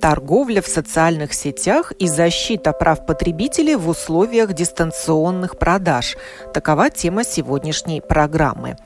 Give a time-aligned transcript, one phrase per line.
[0.00, 6.16] торговля в социальных сетях и защита прав потребителей в условиях дистанционных продаж.
[6.54, 8.76] Такова тема сегодняшней программы.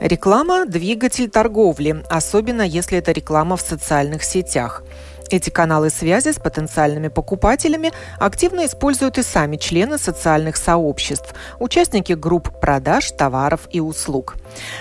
[0.00, 4.82] Реклама– двигатель торговли, особенно если это реклама в социальных сетях–
[5.30, 12.60] эти каналы связи с потенциальными покупателями активно используют и сами члены социальных сообществ, участники групп
[12.60, 14.36] продаж товаров и услуг.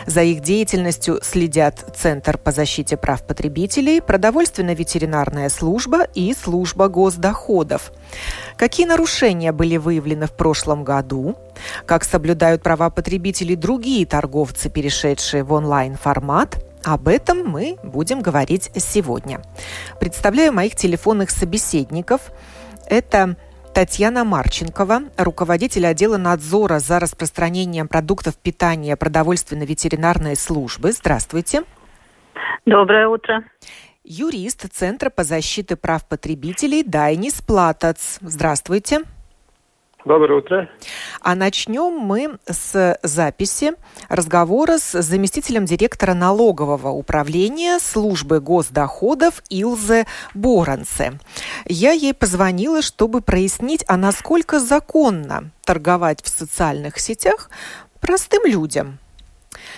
[0.06, 7.92] За их деятельностью следят Центр по защите прав потребителей, Продовольственно-ветеринарная служба и Служба госдоходов.
[8.58, 11.36] Какие нарушения были выявлены в прошлом году?
[11.86, 19.42] Как соблюдают права потребителей другие торговцы, перешедшие в онлайн-формат– об этом мы будем говорить сегодня.
[20.00, 22.32] Представляю моих телефонных собеседников.
[22.88, 23.38] Это
[23.74, 30.92] Татьяна Марченкова, руководитель отдела надзора за распространением продуктов питания продовольственно-ветеринарной службы.
[30.92, 31.64] Здравствуйте.
[32.66, 33.44] Доброе утро.
[34.04, 38.20] Юрист Центра по защите прав потребителей Дайнис Платац.
[38.22, 39.02] Здравствуйте.
[40.06, 40.70] Доброе утро.
[41.20, 43.74] А начнем мы с записи
[44.08, 51.14] разговора с заместителем директора налогового управления службы госдоходов Илзе Боранце.
[51.66, 57.50] Я ей позвонила, чтобы прояснить, а насколько законно торговать в социальных сетях
[58.00, 59.00] простым людям.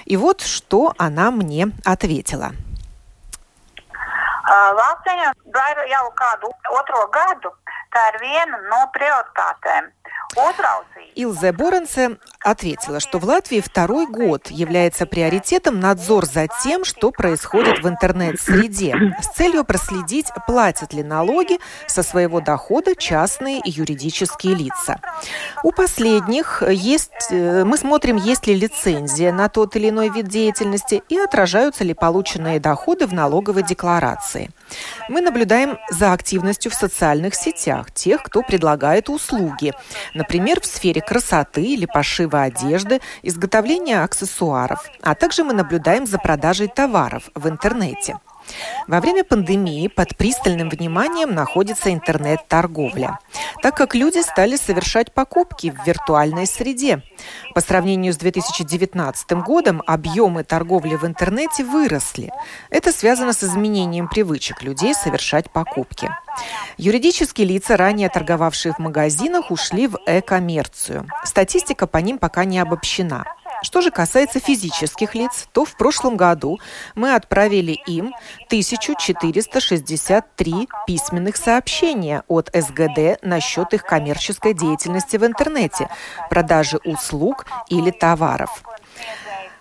[0.04, 2.52] И вот что она мне ответила.
[4.48, 5.34] Latvija
[5.92, 7.52] jau kādu otro gadu
[7.96, 9.92] Tā ir viena no prioritātēm.
[10.38, 11.14] Uzraudzība.
[11.24, 12.10] Ilze Burense
[12.44, 18.96] ответила, что в Латвии второй год является приоритетом надзор за тем, что происходит в интернет-среде,
[19.22, 21.58] с целью проследить, платят ли налоги
[21.88, 25.00] со своего дохода частные и юридические лица.
[25.64, 31.04] У последних есть, э, мы смотрим, есть ли лицензия на тот или иной вид деятельности
[31.10, 34.50] и отражаются ли полученные доходы в налоговой декларации.
[35.10, 39.74] Мы наблюдаем за активностью в социальных сетях тех, кто предлагает услуги,
[40.14, 46.68] например, в сфере красоты или пошива одежды, изготовления аксессуаров, а также мы наблюдаем за продажей
[46.68, 48.20] товаров в интернете.
[48.88, 53.20] Во время пандемии под пристальным вниманием находится интернет-торговля,
[53.62, 57.04] так как люди стали совершать покупки в виртуальной среде.
[57.54, 62.32] По сравнению с 2019 годом объемы торговли в интернете выросли.
[62.70, 66.10] Это связано с изменением привычек людей совершать покупки.
[66.78, 71.08] Юридические лица, ранее торговавшие в магазинах, ушли в э-коммерцию.
[71.24, 73.26] Статистика по ним пока не обобщена.
[73.64, 76.60] Что же касается физических лиц, то в прошлом году
[76.96, 78.14] мы отправили им
[78.46, 85.90] 1463 письменных сообщения от СГД насчет их коммерческой деятельности в интернете,
[86.30, 88.64] продажи услуг или товаров.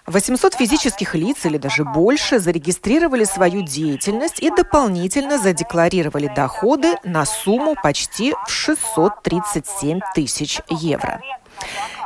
[0.06, 7.74] 800 физических лиц или даже больше зарегистрировали свою деятельность и дополнительно задекларировали доходы на сумму
[7.82, 11.20] почти в 637 тысяч евро.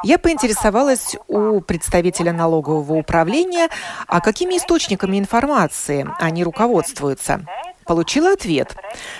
[0.02, 3.68] Я поинтересовалась у представителя налогового управления,
[4.06, 7.44] а какими источниками информации они руководствуются.
[7.84, 8.76] Получила ответ.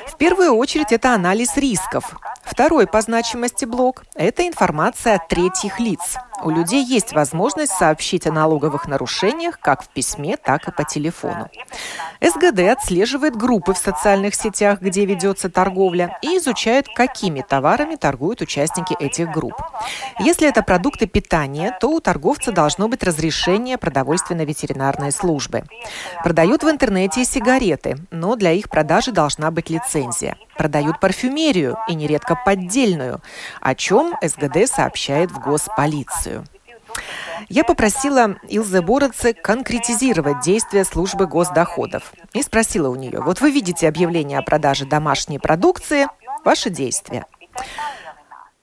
[0.06, 2.16] В первую очередь это анализ рисков.
[2.44, 8.32] Второй по значимости блок– это информация от третьих лиц– у людей есть возможность сообщить о
[8.32, 11.48] налоговых нарушениях как в письме, так и по телефону.
[12.20, 18.94] СГД отслеживает группы в социальных сетях, где ведется торговля, и изучает, какими товарами торгуют участники
[18.98, 19.54] этих групп.
[20.18, 25.64] Если это продукты питания, то у торговца должно быть разрешение продовольственно-ветеринарной службы.
[26.22, 30.36] Продают в интернете и сигареты, но для их продажи должна быть лицензия.
[30.60, 33.22] Продают парфюмерию, и нередко поддельную,
[33.62, 36.44] о чем СГД сообщает в госполицию.
[37.48, 43.88] Я попросила Илзе Бородце конкретизировать действия службы госдоходов и спросила у нее, вот вы видите
[43.88, 46.08] объявление о продаже домашней продукции,
[46.44, 47.24] ваши действия.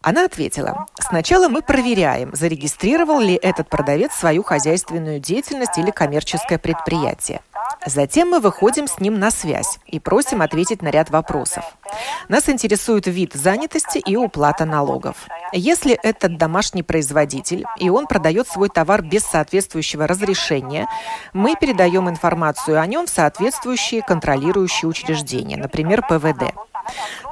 [0.03, 7.41] Она ответила, сначала мы проверяем, зарегистрировал ли этот продавец свою хозяйственную деятельность или коммерческое предприятие.
[7.87, 11.63] Затем мы выходим с ним на связь и просим ответить на ряд вопросов.
[12.27, 15.15] Нас интересует вид занятости и уплата налогов.
[15.53, 20.87] Если этот домашний производитель и он продает свой товар без соответствующего разрешения,
[21.31, 26.53] мы передаем информацию о нем в соответствующие контролирующие учреждения, например, ПВД.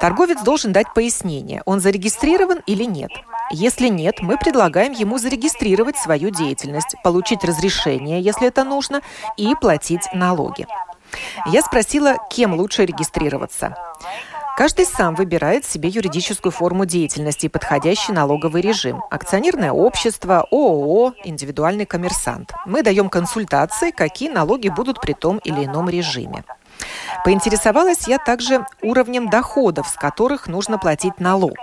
[0.00, 3.10] Торговец должен дать пояснение, он зарегистрирован или нет.
[3.50, 9.02] Если нет, мы предлагаем ему зарегистрировать свою деятельность, получить разрешение, если это нужно,
[9.36, 10.66] и платить налоги.
[11.46, 13.76] Я спросила, кем лучше регистрироваться.
[14.56, 19.02] Каждый сам выбирает себе юридическую форму деятельности и подходящий налоговый режим.
[19.10, 22.54] Акционерное общество, ООО, индивидуальный коммерсант.
[22.64, 26.42] Мы даем консультации, какие налоги будут при том или ином режиме.
[27.24, 31.56] Поинтересовалась я также уровнем доходов, с которых нужно платить налог.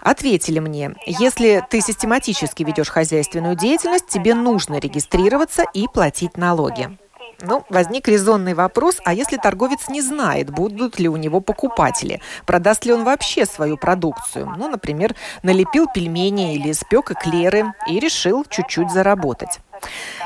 [0.00, 6.96] Ответили мне, если ты систематически ведешь хозяйственную деятельность, тебе нужно регистрироваться и платить налоги.
[7.40, 12.84] Ну, возник резонный вопрос, а если торговец не знает, будут ли у него покупатели, продаст
[12.84, 14.52] ли он вообще свою продукцию?
[14.56, 15.14] Ну, например,
[15.44, 19.60] налепил пельмени или спек эклеры и решил чуть-чуть заработать.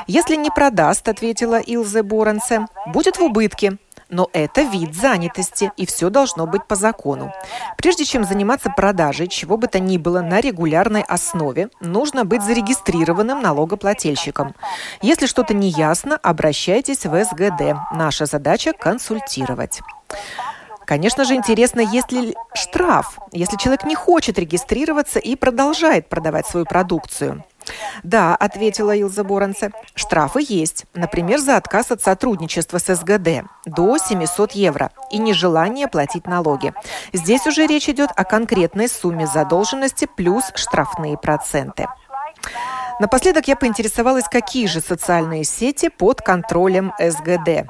[0.07, 3.77] Если не продаст, ответила Илзе Боранце, будет в убытке,
[4.09, 7.33] но это вид занятости, и все должно быть по закону.
[7.77, 13.41] Прежде чем заниматься продажей чего бы то ни было на регулярной основе, нужно быть зарегистрированным
[13.41, 14.55] налогоплательщиком.
[15.01, 17.77] Если что-то не ясно, обращайтесь в СГД.
[17.93, 19.81] Наша задача– консультировать.
[20.85, 26.65] Конечно же, интересно, есть ли штраф, если человек не хочет регистрироваться и продолжает продавать свою
[26.65, 27.43] продукцию.
[28.03, 29.71] Да, ответила Илза Боранце.
[29.95, 30.85] Штрафы есть.
[30.93, 36.73] Например, за отказ от сотрудничества с СГД до 700 евро и нежелание платить налоги.
[37.13, 41.87] Здесь уже речь идет о конкретной сумме задолженности плюс штрафные проценты.
[42.99, 47.67] Напоследок я поинтересовалась, какие же социальные сети под контролем СГД.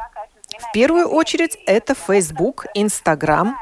[0.60, 3.56] В первую очередь это Facebook, Instagram,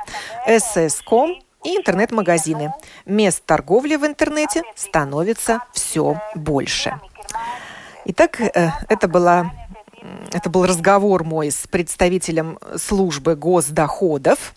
[0.47, 2.73] SS.com и интернет-магазины.
[3.05, 6.99] Мест торговли в интернете становится все больше.
[8.05, 9.51] Итак, э, это была
[10.33, 14.55] это был разговор мой с представителем службы госдоходов,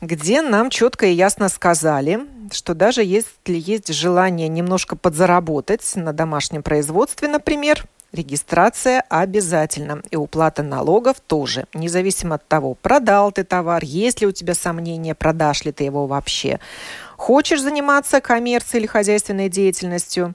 [0.00, 2.20] где нам четко и ясно сказали,
[2.50, 10.62] что даже если есть желание немножко подзаработать на домашнем производстве, например, Регистрация обязательна и уплата
[10.62, 15.72] налогов тоже, независимо от того, продал ты товар, есть ли у тебя сомнения, продашь ли
[15.72, 16.60] ты его вообще.
[17.16, 20.34] Хочешь заниматься коммерцией или хозяйственной деятельностью?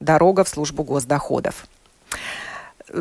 [0.00, 1.66] Дорога в службу госдоходов.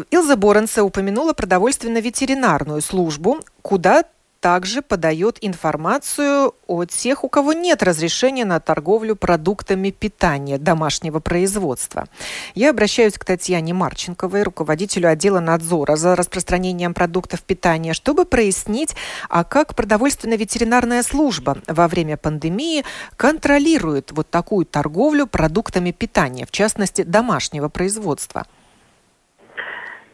[0.09, 4.05] Илза Боренце упомянула продовольственно-ветеринарную службу, куда
[4.43, 12.09] также подает информацию о тех, у кого нет разрешения на торговлю продуктами питания домашнего производства.
[12.53, 18.97] Я обращаюсь к Татьяне Марченковой, руководителю отдела надзора за распространением продуктов питания, чтобы прояснить,
[19.29, 22.83] а как продовольственно-ветеринарная служба во время пандемии
[23.15, 28.45] контролирует вот такую торговлю продуктами питания, в частности домашнего производства.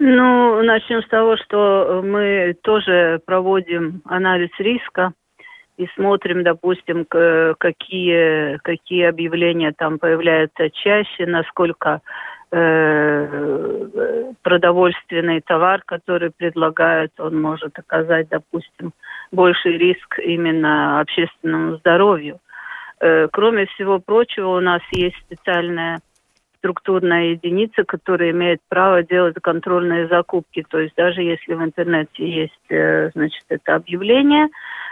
[0.02, 5.12] Ну, начнем с того, что мы тоже проводим анализ риска
[5.76, 12.00] и смотрим, допустим, какие, какие объявления там появляются чаще, насколько
[12.52, 18.94] э, продовольственный товар, который предлагают, он может оказать, допустим,
[19.34, 22.40] больший риск именно общественному здоровью.
[23.02, 26.00] Э, кроме всего прочего, у нас есть специальная
[26.60, 30.66] структурная единица, которая имеет право делать контрольные закупки.
[30.70, 34.48] То есть даже если в интернете есть, э, значит, это объявление,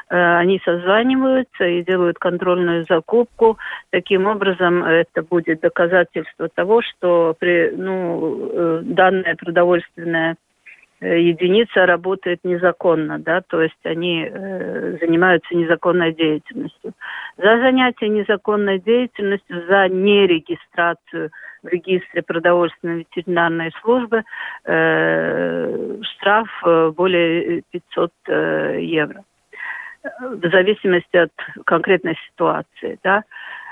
[0.10, 3.58] э, они созваниваются и делают контрольную закупку.
[3.92, 10.46] Таким образом, это будет доказательство того, что при, ну, э, данное продовольственное Э,
[10.99, 16.94] единица работает незаконно, да, то есть они э, занимаются незаконной деятельностью.
[17.37, 21.30] За занятие незаконной деятельностью, за нерегистрацию
[21.61, 24.23] в регистре продовольственной ветеринарной службы
[24.66, 29.23] э, штраф э, более 500 э, евро
[30.21, 31.31] в зависимости от
[31.66, 33.23] конкретной ситуации, да.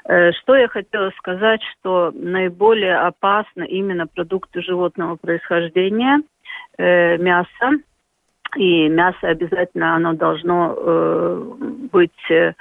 [0.07, 6.21] Э, что я хотела сказать, что наиболее опасны именно продукты животного происхождения–
[6.77, 7.79] э, мясо.
[8.55, 11.43] И мясо обязательно оно должно э,
[11.91, 12.53] быть э,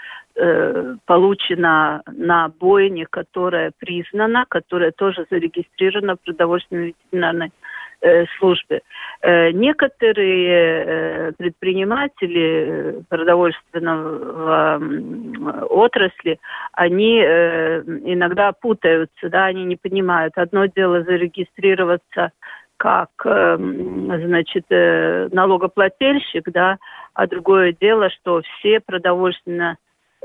[1.06, 7.52] получено на бойне, которая признана, которая тоже зарегистрирована в продовольственной ветеринарной
[8.00, 8.82] э, службе.
[9.22, 16.38] Э, некоторые э, предприниматели продовольственного э, отрасли,
[16.72, 20.36] они э, иногда путаются, да, они не понимают.
[20.36, 22.32] Одно дело зарегистрироваться
[22.76, 26.78] как, эм, значит, э, налогоплательщик, да,
[27.14, 29.76] а другое дело, что все продовольственно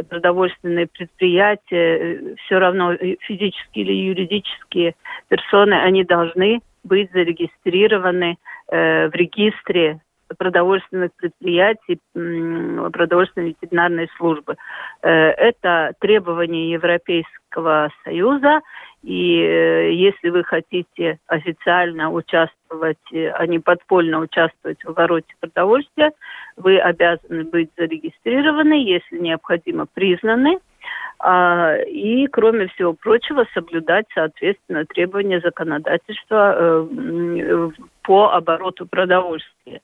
[0.08, 4.96] продовольственные предприятия, э, все равно э, физические или юридические
[5.28, 8.38] персоны, они должны быть зарегистрированы
[8.72, 10.00] э, в регистре
[10.38, 14.56] продовольственных предприятий, продовольственной ветеринарной службы.
[15.02, 18.62] Э, это требование Европейского Союза,
[19.04, 26.12] и э, если вы хотите официально участвовать, э, а не подпольно участвовать в обороте продовольствия,
[26.58, 30.60] вы обязаны быть зарегистрированы, если необходимо признаны,
[31.22, 36.88] а, и, кроме всего прочего, соблюдать, соответственно, требования законодательства
[38.04, 39.82] по обороту продовольствия.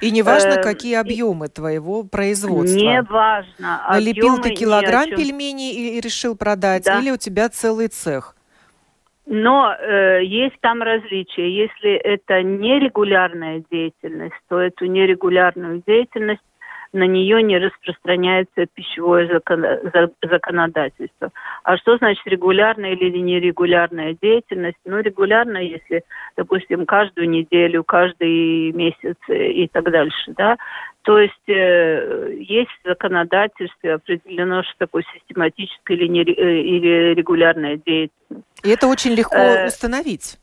[0.00, 2.76] И не важно, э, какие объемы твоего производства.
[2.76, 3.86] Не важно.
[3.90, 7.00] Налепил ты килограмм пельменей и решил продать, да.
[7.00, 8.36] или у тебя целый цех?
[9.26, 11.50] Но э, есть там различия.
[11.50, 16.42] Если это нерегулярная деятельность, то эту нерегулярную деятельность
[16.92, 19.28] на нее не распространяется пищевое
[20.22, 21.30] законодательство.
[21.64, 24.78] А что значит регулярная или нерегулярная деятельность?
[24.84, 26.04] Ну, регулярная, если,
[26.36, 30.56] допустим, каждую неделю, каждый месяц и так дальше, да,
[31.06, 37.76] то есть э, есть в законодательстве определено, что такое систематическая или, не, э, или регулярная
[37.76, 38.44] деятельность.
[38.64, 40.36] И это очень легко э, установить.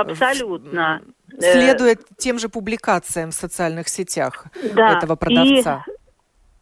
[0.00, 1.02] Абсолютно.
[1.38, 5.84] Следуя э, тем же публикациям в социальных сетях да, этого продавца.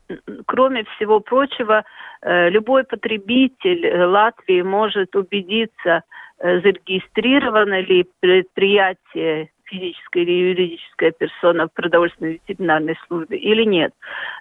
[0.08, 0.14] И,
[0.46, 1.84] кроме всего прочего,
[2.22, 6.02] э, любой потребитель Латвии может убедиться,
[6.38, 13.92] зарегистрировано ли предприятие физическая или юридическая персона в продовольственной ветеринарной службе или нет.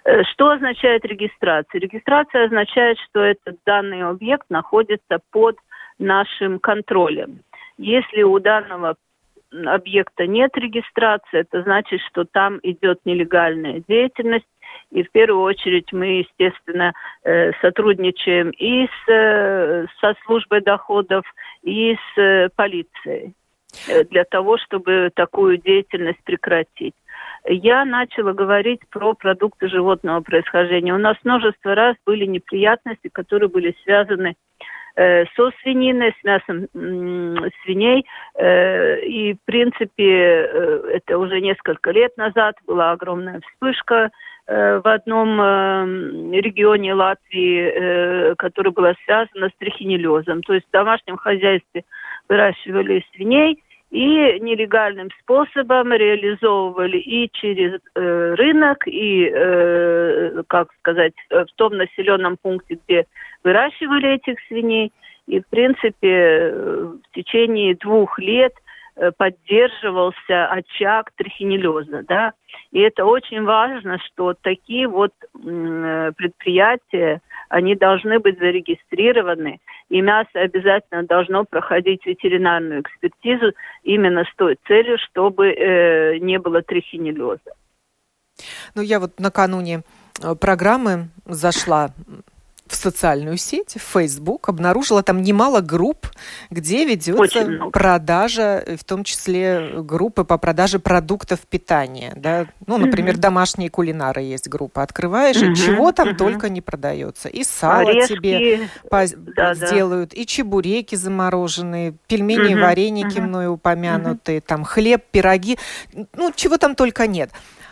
[0.04, 1.80] Э, что означает регистрация?
[1.80, 5.56] Регистрация означает, что этот данный объект находится под
[5.98, 7.40] нашим контролем.
[7.78, 8.96] Если у данного
[9.66, 14.46] объекта нет регистрации, это значит, что там идет нелегальная деятельность,
[14.90, 21.24] и в первую очередь мы, естественно, э, сотрудничаем и с, э, со службой доходов,
[21.62, 23.34] и с полицией.
[23.88, 26.94] Э, для того, чтобы такую деятельность прекратить.
[27.46, 30.94] Я начала говорить про продукты животного происхождения.
[30.94, 34.34] У нас множество раз были неприятности, которые были связаны
[34.96, 38.04] э, со свининой, с мясом э, свиней.
[38.36, 44.10] Э, и, в принципе, э, это уже несколько лет назад была огромная вспышка
[44.46, 50.42] э, в одном э, регионе Латвии, э, которая была связана с трихинеллезом.
[50.42, 51.84] То есть в домашнем хозяйстве
[52.28, 61.46] выращивали свиней и нелегальным способом реализовывали и через э, рынок, и, э, как сказать, в
[61.54, 63.06] том населенном пункте, где
[63.44, 64.92] выращивали этих свиней.
[65.26, 68.52] И, в принципе, в течение двух лет
[68.96, 72.32] Э, поддерживался очаг трихинеллеза, да,
[72.70, 79.58] и это очень важно, что такие вот э, предприятия, они должны быть зарегистрированы,
[79.88, 86.62] и мясо обязательно должно проходить ветеринарную экспертизу именно с той целью, чтобы э, не было
[86.62, 87.50] трихинеллеза.
[88.76, 89.82] Ну, я вот накануне
[90.22, 91.88] э, программы зашла
[92.66, 96.08] в социальную сеть, в Facebook, обнаружила там немало групп,
[96.50, 102.14] где ведется продажа, в том числе группы по продаже продуктов питания.
[102.16, 102.46] Да?
[102.66, 103.20] Ну, например, mm-hmm.
[103.20, 104.82] домашние кулинары есть группа.
[104.82, 105.52] Открываешь, mm-hmm.
[105.52, 106.16] и чего там mm-hmm.
[106.16, 107.28] только не продается.
[107.28, 108.14] И сало Орешки.
[108.14, 108.68] тебе
[109.36, 110.20] да, сделают, да.
[110.22, 112.62] и чебуреки замороженные, пельмени, mm-hmm.
[112.62, 115.58] вареники мною упомянутые, там хлеб, пироги.
[116.14, 117.30] Ну, чего там только нет.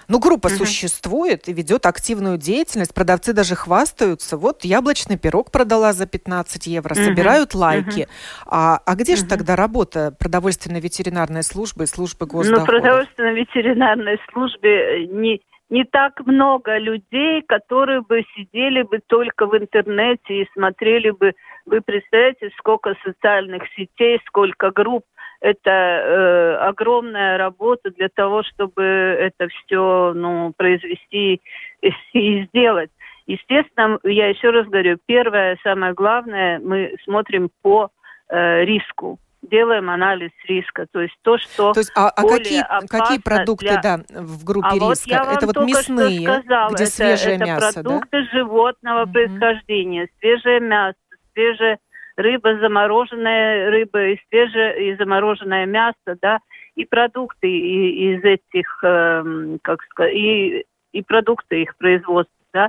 [0.08, 0.56] Ну, группа угу.
[0.56, 2.94] существует и ведет активную деятельность.
[2.94, 4.36] Продавцы даже хвастаются.
[4.36, 6.94] Вот яблочный пирог продала за 15 евро.
[6.94, 7.02] Угу.
[7.02, 8.00] Собирают лайки.
[8.00, 8.08] Угу.
[8.46, 9.20] А, а где угу.
[9.20, 12.68] же тогда работа продовольственной ветеринарной службы и службы ну, госдоходов?
[12.68, 15.40] Ну, продовольственной ветеринарной службе не
[15.72, 21.32] не так много людей, которые бы сидели бы только в интернете и смотрели бы.
[21.64, 25.04] Вы представляете, сколько социальных сетей, сколько групп
[25.42, 31.40] это э, огромная работа для того, чтобы это все ну, произвести
[32.12, 32.90] и сделать.
[33.26, 37.90] Естественно, я еще раз говорю, первое, самое главное, мы смотрим по
[38.28, 43.18] э, риску делаем анализ риска, то есть то, что то есть, а, а какие, какие
[43.18, 43.80] продукты, для...
[43.80, 45.24] да, в группе а риска?
[45.24, 48.28] Вот это вот мясные, сказала, где это, свежее это мясо, продукты да?
[48.30, 49.12] животного угу.
[49.12, 50.96] происхождения, свежее мясо,
[51.32, 51.78] свежее
[52.16, 56.38] рыба, замороженная рыба и свежее и замороженное мясо, да,
[56.74, 62.68] и продукты из этих, э, как сказать, и, и продукты их производства, да,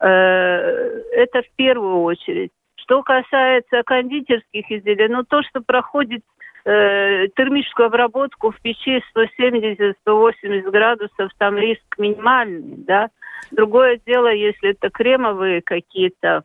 [0.00, 2.50] э, это в первую очередь.
[2.76, 6.22] Что касается кондитерских изделий, ну то, что проходит
[6.64, 13.10] э, термическую обработку в печи 170-180 градусов, там риск минимальный, да.
[13.50, 16.44] Другое дело, если это кремовые какие-то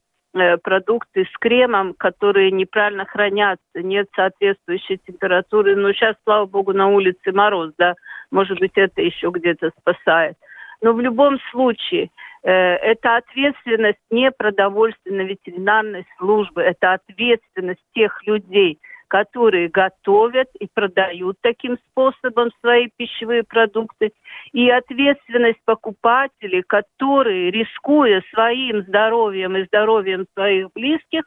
[0.63, 5.75] продукты с кремом, которые неправильно хранятся, нет соответствующей температуры.
[5.75, 7.95] Но сейчас, слава богу, на улице мороз, да,
[8.31, 10.35] может быть, это еще где-то спасает.
[10.81, 12.09] Но в любом случае,
[12.43, 18.79] э, это ответственность не продовольственно-ветеринарной службы, это ответственность тех людей–
[19.13, 24.11] которые готовят и продают таким способом свои пищевые продукты,
[24.53, 31.25] и ответственность покупателей, которые, рискуя своим здоровьем и здоровьем своих близких,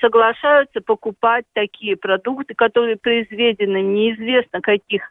[0.00, 5.02] соглашаются покупать такие продукты, которые произведены неизвестно каких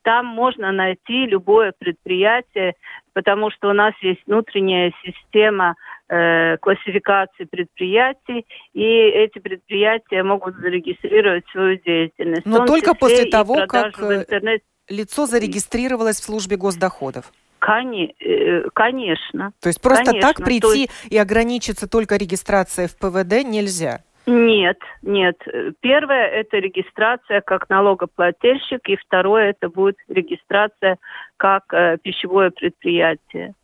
[0.03, 2.75] Там можно найти любое предприятие,
[3.13, 5.75] потому что у нас есть внутренняя система
[6.07, 12.45] э, классификации предприятий, и эти предприятия могут зарегистрировать свою деятельность.
[12.45, 14.59] Но только после того, как, э.
[14.87, 17.31] Лицо зарегистрировалось в службе госдоходов.
[17.61, 19.51] Э, Конечно.
[19.59, 24.01] То есть просто Конечно, так прийти и ограничиться только регистрацией в ПВД нельзя.
[24.29, 25.37] Нет, нет.
[25.79, 30.97] Первое– это регистрация как налогоплательщик, и второе– это будет регистрация
[31.37, 33.55] как э, пищевое предприятие.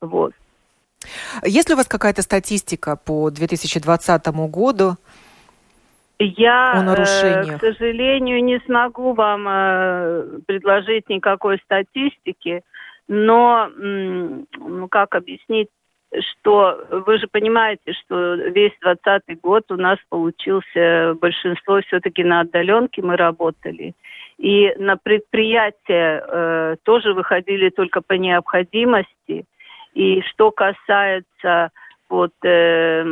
[0.00, 0.32] Вот.
[1.42, 4.96] Есть ли у вас какая-то статистика по 2020 году?
[6.20, 12.62] Я, О э, к сожалению, не смогу вам э, предложить никакой статистики,
[13.08, 15.68] но, ну как объяснить,
[16.20, 23.02] что вы же понимаете, что весь 2020 год у нас получился большинство все-таки на отдаленке
[23.02, 23.94] мы работали.
[24.38, 29.44] И на предприятия э, тоже выходили только по необходимости.
[29.94, 31.70] И что касается
[32.08, 33.02] вот э,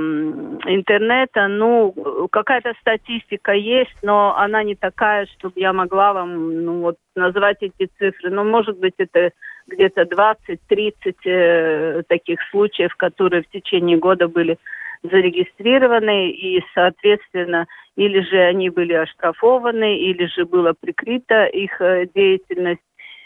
[0.67, 1.93] интернета, ну,
[2.31, 7.91] какая-то статистика есть, но она не такая, чтобы я могла вам ну, вот, назвать эти
[7.99, 8.31] цифры.
[8.31, 9.31] Ну, может быть, это
[9.67, 14.59] где-то 20-30 э, таких случаев, которые в течение года были
[15.03, 22.81] зарегистрированы, и, соответственно, или же они были оштрафованы, или же была прикрыта их э, деятельность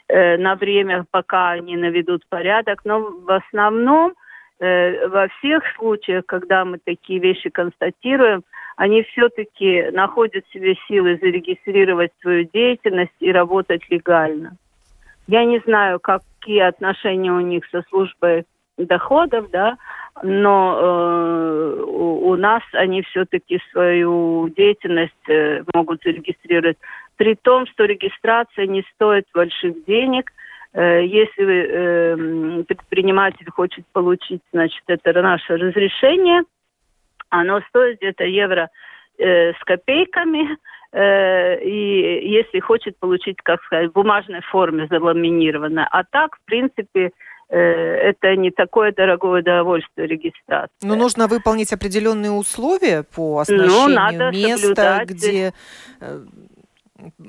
[0.09, 2.81] э, на время, пока они наведут порядок.
[2.85, 4.15] Но в основном
[4.59, 8.43] во всех случаях, когда мы такие вещи констатируем,
[8.77, 14.57] они все-таки находят в себе силы зарегистрировать свою деятельность и работать легально.
[15.27, 18.45] Я не знаю, какие отношения у них со службой
[18.77, 19.77] доходов, да,
[20.23, 26.79] но э, у, у нас они все-таки свою деятельность э, могут зарегистрировать.
[27.17, 30.33] При том, что регистрация не стоит больших денег.
[30.73, 36.43] Э, если вы, э, предприниматель хочет получить, значит, это наше разрешение,
[37.31, 38.69] оно стоит где-то евро
[39.19, 40.57] э, с копейками,
[40.93, 45.89] э, и если хочет получить, как сказать, в бумажной форме заламинированное.
[45.91, 47.11] А так, в принципе,
[47.49, 50.69] это не такое дорогое удовольствие регистрация.
[50.83, 55.53] Но нужно выполнить определенные условия по оснащению Ну, надо места, где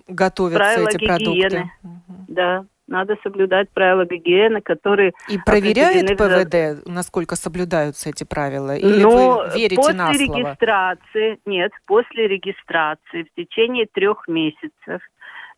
[0.07, 1.31] готовятся Правила эти продукты.
[1.31, 1.71] гигиены.
[1.83, 2.25] Мгм.
[2.29, 8.75] Да, надо соблюдать правила гигиены, которые И проверяет определены в ПВД, насколько соблюдаются эти правила?
[8.75, 10.37] Или Но вы верите после на слово?
[10.39, 15.01] регистрации, нет, после регистрации в течение трех месяцев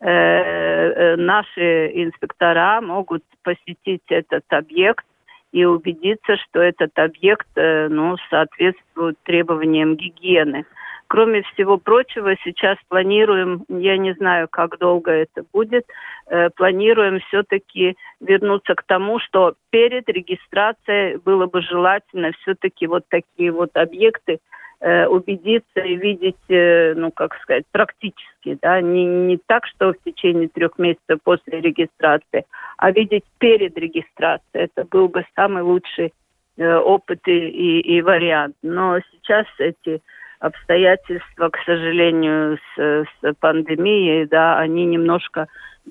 [0.01, 5.05] э, э, наши инспектора могут посетить этот объект
[5.51, 10.65] и убедиться, что этот объект э, ну, соответствует требованиям гигиены.
[11.09, 15.85] Кроме всего прочего, сейчас планируем, я не знаю, как долго это будет,
[16.27, 23.51] э, планируем все-таки вернуться к тому, что перед регистрацией было бы желательно все-таки вот такие
[23.51, 24.37] вот объекты
[24.81, 30.03] э, убедиться и видеть, э, ну, как сказать, практически, да, не, не так, что в
[30.05, 32.45] течение трех месяцев после регистрации,
[32.77, 34.65] а видеть перед регистрацией.
[34.65, 36.13] Это был бы самый лучший
[36.57, 38.55] э, опыт и, и, и вариант.
[38.61, 40.03] Но сейчас эти
[40.39, 45.47] обстоятельства, к сожалению, с, с пандемией, да, они немножко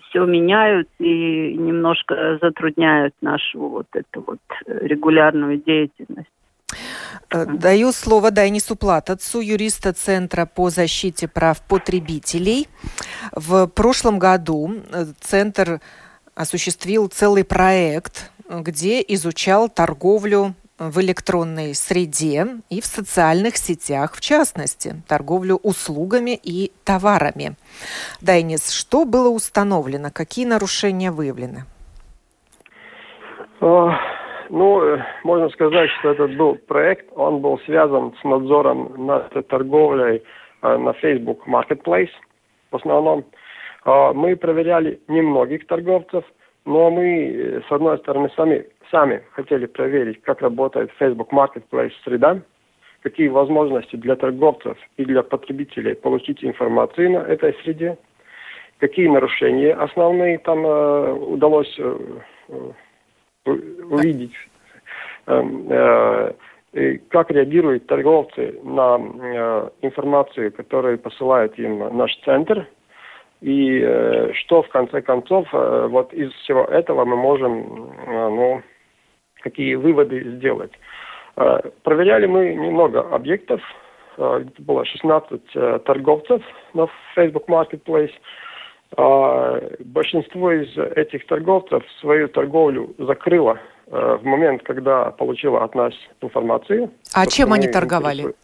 [0.09, 6.29] все меняют и немножко затрудняют нашу вот эту вот регулярную деятельность.
[7.31, 12.69] Э, даю слово Дайнису Платацу, юриста Центра по защите прав потребителей.
[13.33, 15.81] В прошлом году э, Центр
[16.35, 24.95] осуществил целый проект, где изучал торговлю в электронной среде и в социальных сетях, в частности,
[25.09, 27.57] торговлю услугами и товарами.
[28.21, 30.09] Дайнис, что было установлено?
[30.13, 31.65] Какие нарушения выявлены?
[34.51, 40.23] Ну, э, можно сказать, что этот был проект, он был связан с надзором над торговлей
[40.63, 42.11] э, на Facebook Marketplace
[42.71, 43.25] в основном.
[43.85, 46.25] А, мы проверяли немногих торговцев,
[46.65, 52.41] но мы, э, с одной стороны, сами, сами хотели проверить, как работает Facebook Marketplace среда,
[53.03, 57.97] какие возможности для торговцев и для потребителей получить информацию на этой среде,
[58.79, 61.79] какие нарушения основные там э, удалось
[63.45, 64.35] увидеть,
[65.27, 66.33] эм, э,
[67.09, 72.67] как реагируют торговцы на э, информацию, которую посылает им наш центр,
[73.41, 78.63] и э, что в конце концов вот из всего этого мы можем, ну,
[79.41, 80.73] какие выводы сделать.
[81.85, 83.61] Проверяли мы немного объектов,
[84.17, 86.43] это было 16 торговцев
[86.75, 88.11] на Facebook Marketplace,
[88.97, 96.91] большинство из этих торговцев свою торговлю закрыло э, в момент, когда получила от нас информацию.
[97.15, 98.35] А чем они торговали?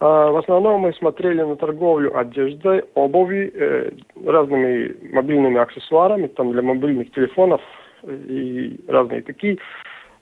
[0.00, 3.90] В основном мы смотрели на торговлю одеждой, обуви, э,
[4.26, 7.60] разными мобильными аксессуарами, там для мобильных телефонов
[8.02, 9.58] и разные такие.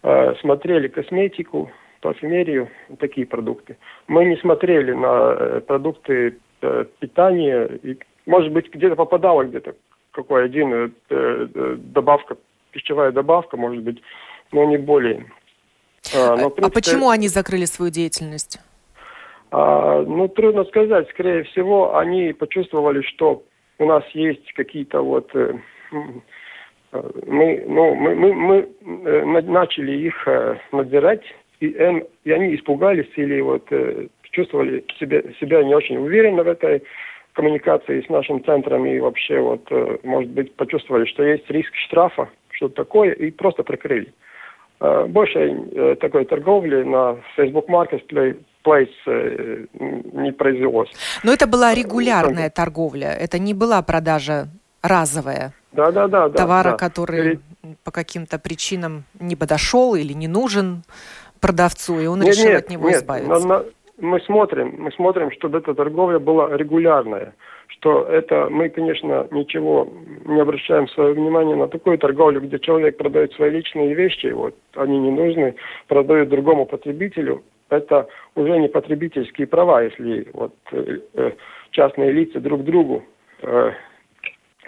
[0.03, 3.77] А, смотрели косметику, парфюмерию, такие продукты.
[4.09, 6.39] Мы не смотрели на э, продукты
[6.99, 9.75] питания и может быть, где-то попадала где-то
[10.13, 12.37] какой один э, э, добавка,
[12.73, 14.03] пищевая добавка, может быть,
[14.53, 15.27] но не более.
[16.15, 18.61] А, но, а принципе, а почему они закрыли свою деятельность?
[19.51, 21.09] А, ну, трудно сказать.
[21.11, 23.43] Скорее всего, они почувствовали, что
[23.79, 25.31] у нас есть какие-то вот...
[26.93, 28.69] Мы, ну, мы, мы, мы
[29.05, 31.23] э, начали их э, надзирать,
[31.61, 33.69] и, э, и они испугались или вот
[34.33, 36.83] чувствовали себя, себя не очень уверенно в этой
[37.33, 39.69] коммуникации с нашим центром и вообще вот,
[40.03, 44.13] может быть, почувствовали, что есть риск штрафа, что-то такое, и просто прикрыли.
[45.09, 49.69] Больше такой торговли на Facebook Marketplace
[50.13, 50.91] не произвелось.
[51.25, 54.49] Но это была регулярная торговля, это не была продажа
[54.83, 55.53] разовая.
[55.73, 56.29] Да, да, да.
[56.31, 56.77] Товара, да.
[56.77, 57.41] который
[57.85, 60.83] по каким-то причинам не подошел или не нужен
[61.41, 63.47] продавцу, и он нет, решил нет, от него нет, избавиться.
[63.47, 63.65] На, на,
[63.99, 67.35] мы смотрим, мы смотрим, чтобы эта торговля была регулярная,
[67.69, 69.89] что это мы, конечно, ничего
[70.25, 74.99] не обращаем свое внимание на такую торговлю, где человек продает свои личные вещи, вот они
[74.99, 75.55] не нужны,
[75.87, 77.43] продает другому потребителю.
[77.69, 81.31] Это уже не потребительские права, если вот э, э
[81.71, 83.05] частные лица друг другу
[83.43, 83.71] э,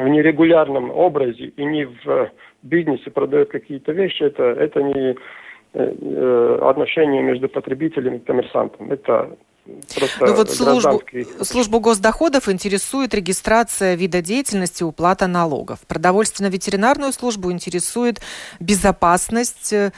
[0.05, 2.31] в нерегулярном образе и не в
[2.63, 5.17] бизнесе продают какие-то вещи, это, это не
[5.75, 8.93] Э, э, отношения между потребителем и коммерсантом.
[8.93, 9.31] Это
[9.97, 11.03] Просто ну вот службу,
[11.41, 15.79] службу госдоходов интересует регистрация вида деятельности, уплата налогов.
[15.87, 18.21] Продовольственно-ветеринарную службу интересует
[18.61, 19.93] безопасность э,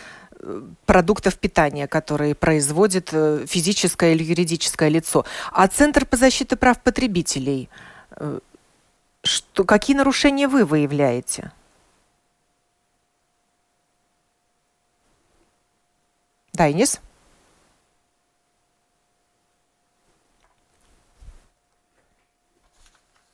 [0.87, 5.25] продуктов питания, которые производит физическое или юридическое лицо.
[5.53, 7.69] А Центр по защите прав потребителей,
[9.25, 11.53] что, какие нарушения вы выявляете?
[16.53, 17.01] Дайнис?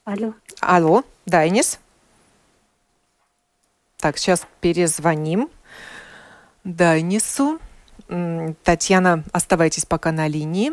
[0.05, 0.35] Алло.
[0.61, 1.79] Алло, Дайнис?
[3.98, 5.50] Так, сейчас перезвоним
[6.64, 7.61] Дайнису.
[8.64, 10.72] Татьяна, оставайтесь пока на линии.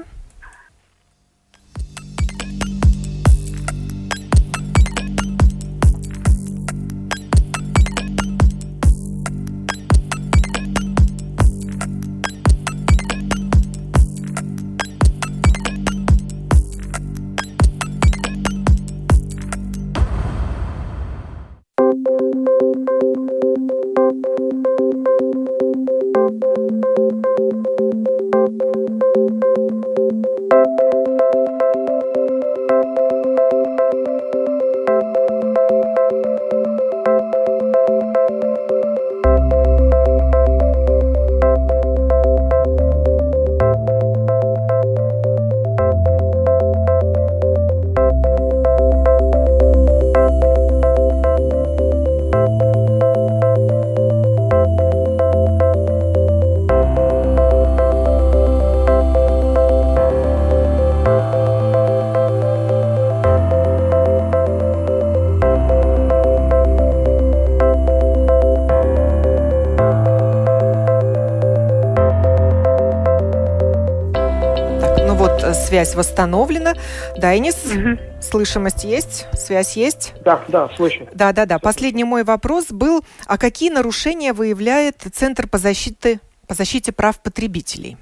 [75.78, 76.74] Связь восстановлена.
[77.22, 78.00] Дайнис, угу.
[78.20, 79.28] слышимость есть?
[79.34, 80.16] Связь есть?
[80.26, 81.06] Да, да, слышу.
[81.14, 81.60] Да, да, да.
[81.60, 87.96] Последний мой вопрос был, а какие нарушения выявляет Центр по защите, по защите прав потребителей?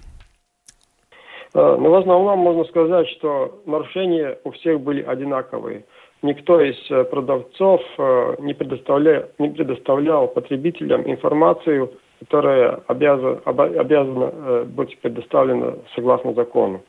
[1.53, 5.83] Э, ну, в основном можно сказать, что нарушения у всех были одинаковые.
[6.21, 14.97] Никто из э, продавцов э, не предоставлял, не предоставлял потребителям информацию которая обязана, обязана быть
[15.01, 16.81] предоставлена согласно закону.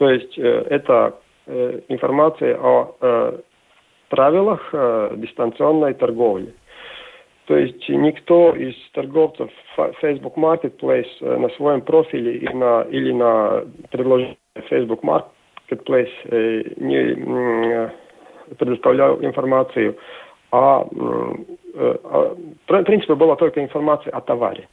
[0.00, 1.14] То есть э, это
[1.46, 3.42] э, информация о
[4.08, 4.74] правилах
[5.18, 6.52] дистанционной торговли.
[7.46, 9.48] То есть никто из торговцев
[10.00, 14.36] Facebook Marketplace на своем профиле и на, или на предложении
[14.68, 16.10] Facebook Marketplace
[16.80, 17.92] не
[18.56, 19.96] предоставлял информацию
[20.50, 22.36] о, о
[22.66, 24.66] в принципе, была только информация о товаре.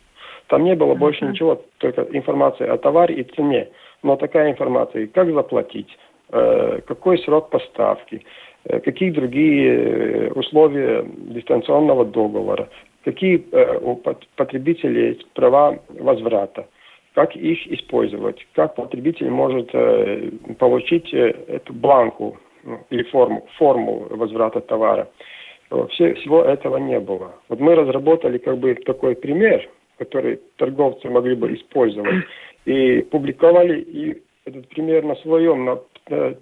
[0.47, 3.69] Там не было больше ничего, только информация о товаре и цене.
[4.03, 5.97] Но такая информация, как заплатить,
[6.31, 8.23] э, какой срок поставки,
[8.65, 12.69] э, какие другие э, условия дистанционного договора,
[13.03, 13.43] какие
[13.81, 13.95] у
[14.35, 16.67] потребителей есть права возврата,
[17.13, 19.71] как их использовать, как потребитель может
[20.57, 25.07] получить эту бланку ну, или форму, форму возврата товара.
[25.91, 27.33] Все, всего этого не было.
[27.47, 32.25] Вот мы разработали как бы такой пример, который торговцы могли бы использовать,
[32.67, 35.79] и публиковали и этот пример на своем, на,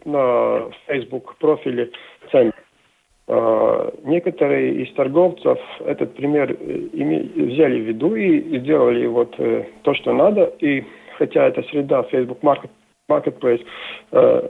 [0.06, 1.92] на Facebook профиле
[2.32, 2.60] центра.
[4.04, 10.14] Некоторые из торговцев этот пример э, взяли в виду и сделали вот э, то, что
[10.14, 10.54] надо.
[10.60, 10.84] И
[11.18, 12.70] хотя эта среда Facebook Market
[13.10, 13.64] Marketplace
[14.12, 14.50] э,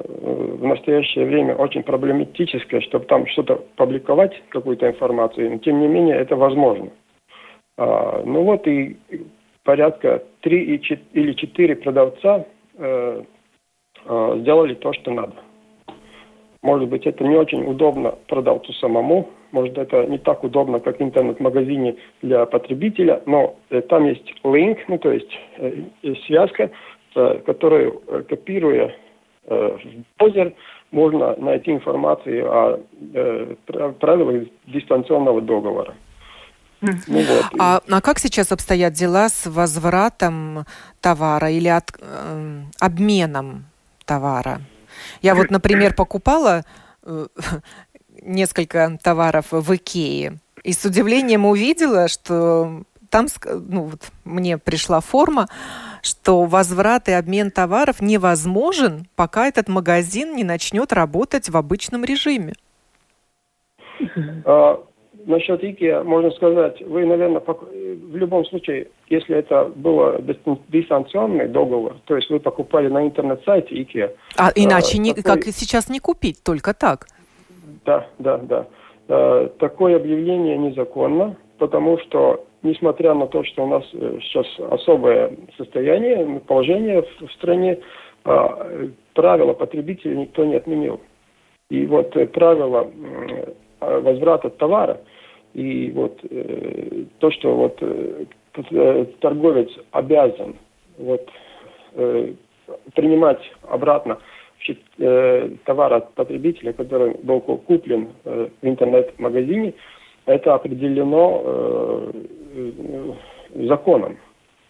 [0.60, 6.18] в настоящее время очень проблематическая, чтобы там что-то публиковать, какую-то информацию, но тем не менее
[6.18, 6.90] это возможно.
[7.78, 8.98] А, ну вот и
[9.64, 10.82] порядка 3
[11.14, 12.46] или 4 продавца
[12.78, 13.24] э,
[14.06, 15.34] э, сделали то, что надо.
[16.62, 21.96] Может быть, это не очень удобно продавцу самому, может, это не так удобно, как интернет-магазине
[22.22, 25.84] для потребителя, но э, там есть линк, ну, то есть э,
[26.26, 26.72] связка,
[27.16, 28.94] Э, которую, э, копируя
[29.46, 30.54] э, в браузер,
[30.92, 32.80] можно найти информацию о
[34.00, 35.94] правилах дистанционного договора.
[37.08, 37.46] Ну, вот.
[37.60, 40.66] а, а как сейчас обстоят дела с возвратом
[41.02, 43.66] товара или от, э, обменом
[44.06, 44.62] товара?
[45.22, 46.64] Я вот, например, покупала
[47.04, 47.28] э,
[48.22, 55.48] несколько товаров в Икее и с удивлением увидела, что там ну, вот, мне пришла форма,
[56.02, 62.54] что возврат и обмен товаров невозможен, пока этот магазин не начнет работать в обычном режиме.
[64.46, 64.84] А,
[65.26, 70.22] насчет IKEA можно сказать, вы, наверное, в любом случае, если это было
[70.70, 74.12] дистанционный договор, то есть вы покупали на интернет-сайте IKEA.
[74.38, 75.24] А иначе, а, не, такой...
[75.24, 77.08] как сейчас, не купить, только так?
[77.86, 78.68] Да, да, да.
[79.08, 85.32] А, такое объявление незаконно, потому что несмотря на то, что у нас э, сейчас особое
[85.58, 87.80] состояние, положение в стране,
[89.14, 91.00] правила потребителя никто не отменил.
[91.70, 92.90] И вот э, правила
[93.80, 95.00] возврата товара
[95.56, 97.84] и вот э, то, что вот
[99.20, 100.56] торговец обязан
[100.98, 101.28] вот
[102.94, 104.18] принимать обратно
[105.66, 109.74] товар от потребителя, который был куплен в интернет-магазине,
[110.26, 112.14] это определено
[112.56, 113.14] Э,
[113.54, 114.18] законом.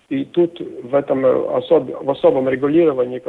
[0.09, 3.21] И тут в этом особ, в особом регулировании,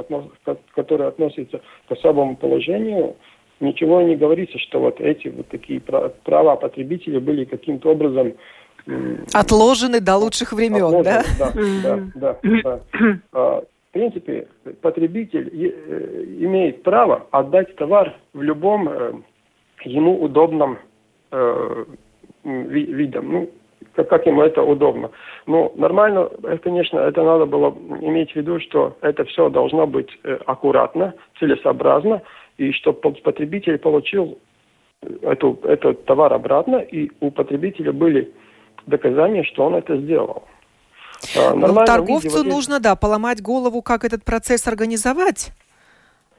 [0.74, 3.16] которое относится к особому положению,
[3.60, 8.34] ничего не говорится, что вот эти вот такие права потребителей были каким-то образом
[9.32, 11.24] отложены до лучших времен, отложены, да?
[11.38, 12.38] Да, да, да.
[12.62, 12.80] да.
[13.32, 14.46] А, в принципе,
[14.80, 19.12] потребитель э, имеет право отдать товар в любом э,
[19.84, 20.78] ему удобном
[22.44, 23.32] видом.
[23.32, 23.50] Ну,
[23.96, 25.10] как, как ему это удобно.
[25.46, 30.08] Ну, нормально, э, конечно, это надо было иметь в виду, что это все должно быть
[30.22, 32.22] э, аккуратно, целесообразно,
[32.58, 34.38] и чтобы потребитель получил
[35.22, 38.32] эту, этот товар обратно, и у потребителя были
[38.86, 40.44] доказания, что он это сделал.
[41.36, 45.52] А, ну, торговцу виде, нужно, да, поломать голову, как этот процесс организовать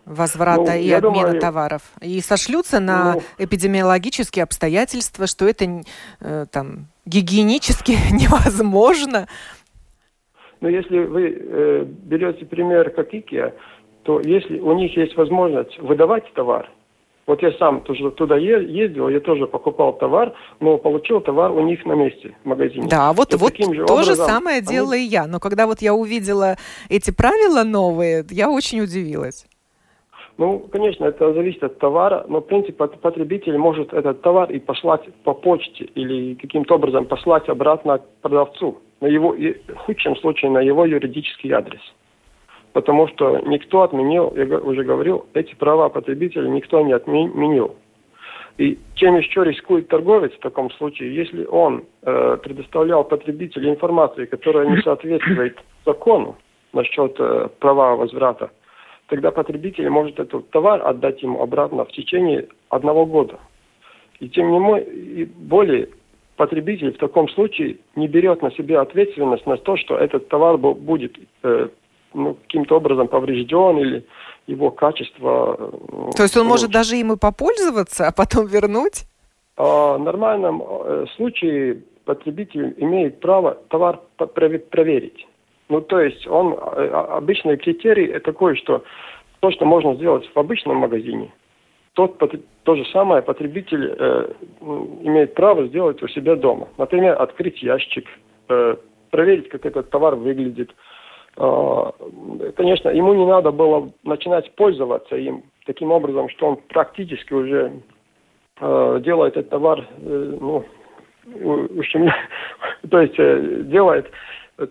[0.05, 1.81] возврата ну, и обмена думаю, товаров.
[2.01, 5.83] И сошлются на ну, эпидемиологические обстоятельства, что это
[6.21, 9.27] э, там гигиенически невозможно.
[10.61, 13.53] Но если вы э, берете пример как IKEA,
[14.07, 16.71] то если у них есть возможность выдавать товар,
[17.25, 21.85] вот я сам тоже туда ездил, я тоже покупал товар, но получил товар у них
[21.85, 22.87] на месте в магазине.
[22.89, 24.67] Да, вот, вот же то же самое они...
[24.67, 25.27] делала и я.
[25.27, 26.55] Но когда вот я увидела
[26.87, 29.45] эти правила новые, я очень удивилась.
[30.37, 35.01] Ну, конечно, это зависит от товара, но, в принципе, потребитель может этот товар и послать
[35.25, 40.61] по почте или каким-то образом послать обратно к продавцу, на его, в худшем случае, на
[40.61, 41.81] его юридический адрес.
[42.77, 47.75] Потому что никто отменил, я уже говорил, эти права потребителя никто не отменил.
[48.59, 54.67] И чем еще рискует торговец в таком случае, если он э, предоставлял потребителю информацию, которая
[54.67, 56.35] не соответствует закону
[56.71, 58.51] насчет э, права возврата,
[59.07, 63.39] тогда потребитель может этот товар отдать ему обратно в течение одного года.
[64.19, 65.89] И тем не более
[66.35, 71.17] потребитель в таком случае не берет на себя ответственность на то, что этот товар будет
[71.41, 71.69] э,
[72.17, 74.05] ну, каким-то образом поврежден или
[74.47, 75.55] его качество.
[75.59, 79.05] Э, то есть он может даже им и попользоваться, а потом вернуть?
[79.57, 85.27] А, в нормальном э, случае потребитель имеет право товар проверить.
[85.69, 88.83] Ну, то есть он, э, обычный критерий такой, что
[89.39, 91.31] то, что можно сделать в обычном магазине,
[91.93, 92.17] тот,
[92.63, 94.31] то же самое потребитель э,
[95.01, 96.67] имеет право сделать у себя дома.
[96.77, 98.05] Например, открыть ящик,
[98.49, 98.75] э,
[99.09, 100.71] проверить, как этот товар выглядит,
[101.37, 107.71] конечно, ему не надо было начинать пользоваться им таким образом, что он практически уже
[108.59, 110.65] а, делает этот товар, э, ну,
[111.75, 112.15] ущемля...
[112.89, 114.09] то есть э, делает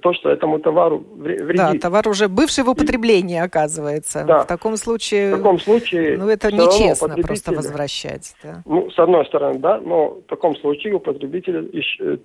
[0.03, 1.57] то, что этому товару вредит.
[1.57, 4.25] Да, товар уже бывший в употреблении, оказывается.
[4.27, 4.41] Да.
[4.41, 8.35] В таком случае, в таком случае ну, это нечестно просто возвращать.
[8.43, 8.63] Да.
[8.65, 11.65] Ну, с одной стороны, да, но в таком случае у потребителя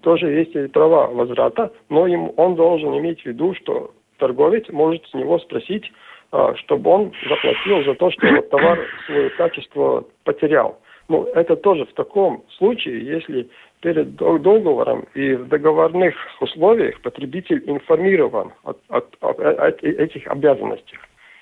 [0.02, 5.14] тоже есть права возврата, но им, он должен иметь в виду, что торговец может с
[5.16, 5.92] него спросить,
[6.32, 10.80] а, чтобы он заплатил за то, что товар свое качество потерял.
[11.10, 13.50] Ну, это тоже в таком случае, если
[13.82, 21.00] перед договором и в договорных условиях потребитель информирован о, о, о, о этих обязанностях.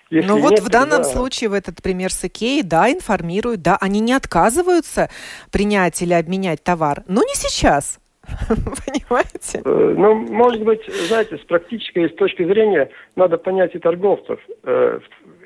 [0.09, 1.09] Если ну вот в данном тогда...
[1.09, 5.09] случае, в этот пример с Икеей, да, информируют, да, они не отказываются
[5.51, 7.98] принять или обменять товар, но не сейчас.
[8.49, 9.61] Понимаете?
[9.63, 14.39] Э, ну, может быть, знаете, с практической с точки зрения надо понять и торговцев.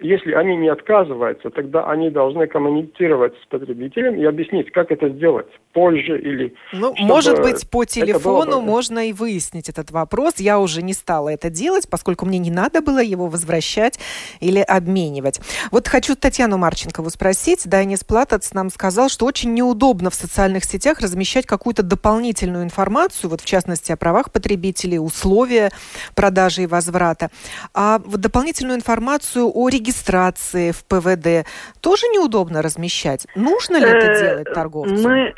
[0.02, 5.48] Если они не отказываются, тогда они должны коммуницировать с потребителем и объяснить, как это сделать
[5.74, 6.54] позже или...
[6.72, 10.36] Ну, может быть, по телефону можно и выяснить этот вопрос.
[10.38, 14.00] Я уже не стала это делать, поскольку мне не надо было его возвращать
[14.40, 15.42] или обменивать.
[15.72, 17.68] Вот хочу Татьяну Марченкову спросить.
[17.68, 23.42] Дайнис Платац нам сказал, что очень неудобно в социальных сетях размещать какую-то дополнительную информацию, вот
[23.42, 25.72] в частности о правах потребителей, условия
[26.16, 27.30] продажи и возврата.
[27.74, 31.48] А вот дополнительную информацию о регистрации в ПВД
[31.82, 33.28] тоже неудобно размещать.
[33.36, 35.08] Нужно ли это э, делать торговцу?
[35.08, 35.34] Мы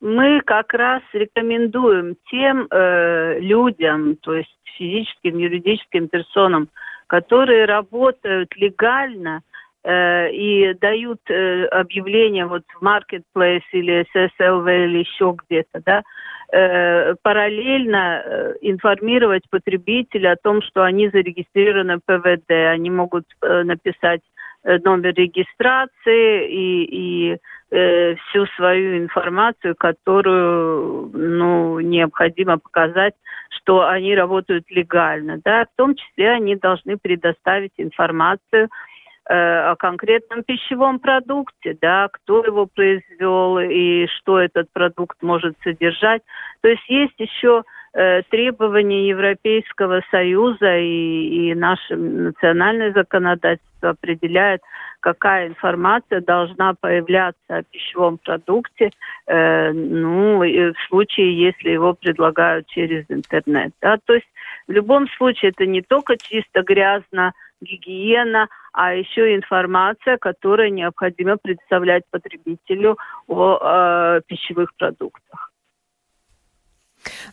[0.00, 6.68] мы как раз рекомендуем тем э, людям, то есть физическим, юридическим персонам,
[7.08, 9.42] которые работают легально
[9.82, 16.02] э, и дают э, объявления вот в Marketplace или SSLV или еще где-то, да,
[16.52, 22.50] э, параллельно э, информировать потребителя о том, что они зарегистрированы в ПВД.
[22.50, 24.20] Они могут э, написать
[24.64, 27.36] номер регистрации и, и
[27.70, 33.14] всю свою информацию, которую ну, необходимо показать,
[33.50, 35.40] что они работают легально.
[35.44, 35.64] Да?
[35.64, 38.68] В том числе они должны предоставить информацию
[39.30, 46.22] о конкретном пищевом продукте, да, кто его произвел и что этот продукт может содержать.
[46.62, 54.62] То есть есть еще э, требования Европейского Союза и, и наше национальное законодательство определяет,
[55.00, 58.90] какая информация должна появляться о пищевом продукте,
[59.26, 63.72] э, ну, в случае, если его предлагают через интернет.
[63.82, 63.98] Да?
[64.04, 64.28] То есть
[64.66, 72.04] в любом случае это не только чисто грязно, гигиена, а еще информация, которая необходимо представлять
[72.10, 75.52] потребителю о э, пищевых продуктах.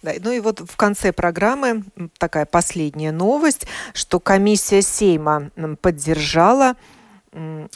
[0.01, 1.83] Да, ну и вот в конце программы
[2.19, 5.49] такая последняя новость, что комиссия Сейма
[5.81, 6.75] поддержала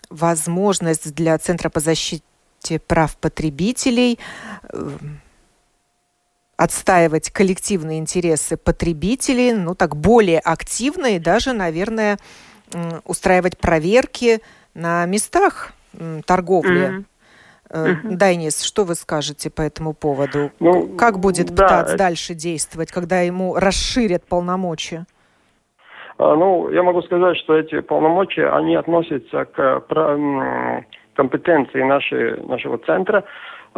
[0.09, 2.23] возможность для Центра по защите
[2.87, 4.19] прав потребителей
[4.71, 4.89] э,
[6.59, 12.17] отстаивать коллективные интересы потребителей, ну так более активно и даже, наверное,
[13.05, 14.41] устраивать проверки
[14.73, 15.71] на местах
[16.25, 16.89] торговли.
[16.89, 17.03] Mm-hmm.
[17.71, 18.15] Uh-huh.
[18.15, 20.51] Дайнис, что вы скажете по этому поводу?
[20.59, 25.05] Ну, как будет да, ПТАЦ дальше действовать, когда ему расширят полномочия?
[26.17, 29.83] А, ну, я могу сказать, что эти полномочия, они относятся к
[31.13, 33.23] компетенции нашей, нашего центра.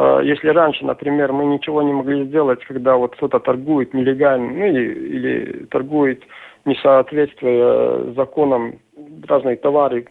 [0.02, 4.66] А, если раньше, например, мы ничего не могли сделать, когда вот кто-то торгует нелегально, ну
[4.66, 6.24] или, или торгует
[6.64, 8.78] не соответствуя законам
[9.26, 10.06] разные товары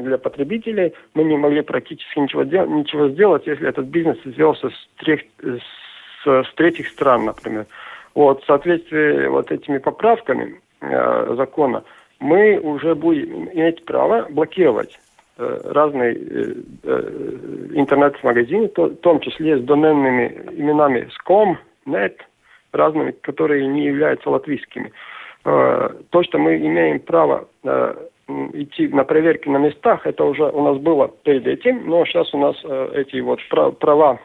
[0.00, 0.94] для потребителей.
[1.14, 6.54] Мы не могли практически ничего, ничего сделать, если этот бизнес сделался с, трех, с, с
[6.54, 7.66] третьих стран, например.
[8.14, 11.84] Вот, в соответствии вот этими поправками э, закона
[12.20, 15.01] мы уже будем иметь право блокировать э,
[15.36, 16.54] разные э,
[16.84, 21.56] э, интернет-магазины, в том числе с доменными именами SCOM,
[21.86, 22.16] NET,
[22.72, 24.92] разными, которые не являются латвийскими.
[25.44, 27.94] Э, то, что мы имеем право э,
[28.52, 32.38] идти на проверки на местах, это уже у нас было перед этим, но сейчас у
[32.38, 33.40] нас э, эти вот
[33.80, 34.20] права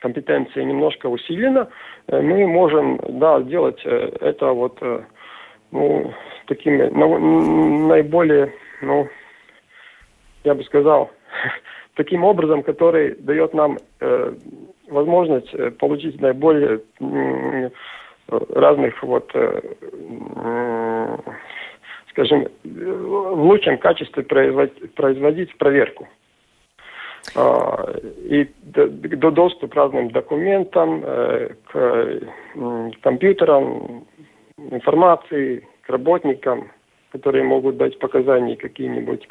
[0.00, 1.68] компетенции немножко усилено,
[2.08, 4.78] мы можем, да, сделать это вот,
[5.72, 6.12] ну,
[6.46, 9.08] такими ну, наиболее, ну,
[10.46, 11.10] я бы сказал,
[11.94, 14.34] таким образом, который дает нам э,
[14.88, 17.70] возможность получить наиболее э,
[18.28, 19.60] разных вот э,
[22.10, 26.08] скажем, в лучшем качестве производить, производить проверку.
[27.34, 27.92] А,
[28.30, 32.20] и до доступ к разным документам, э, к
[33.02, 34.06] компьютерам,
[34.56, 36.70] информации, к работникам,
[37.12, 39.28] которые могут дать показания какие-нибудь.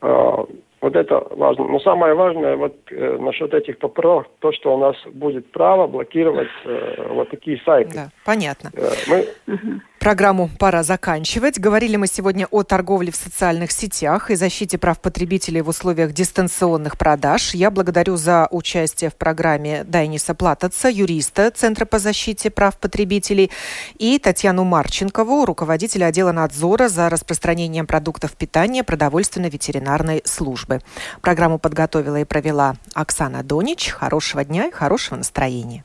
[0.00, 0.44] А,
[0.80, 1.64] вот это важно.
[1.64, 6.48] Но самое важное вот э, насчет этих поправок, то, что у нас будет право блокировать
[6.64, 7.94] э, вот такие сайты.
[7.94, 8.70] Да, понятно.
[8.74, 9.54] Э, мы...
[9.54, 9.80] Угу.
[9.98, 11.58] Программу пора заканчивать.
[11.58, 16.96] Говорили мы сегодня о торговле в социальных сетях и защите прав потребителей в условиях дистанционных
[16.96, 17.52] продаж.
[17.52, 23.50] Я благодарю за участие в программе Дайниса Платаца, юриста Центра по защите прав потребителей,
[23.98, 30.80] и Татьяну Марченкову, руководителя отдела надзора за распространением продуктов питания продовольственно-ветеринарной службы.
[31.22, 33.88] Программу подготовила и провела Оксана Донич.
[33.90, 35.84] Хорошего дня и хорошего настроения.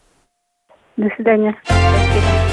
[0.98, 1.56] До свидания.
[1.64, 2.53] Спасибо.